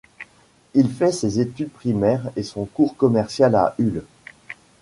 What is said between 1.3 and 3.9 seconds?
études primaires et son cours commercial à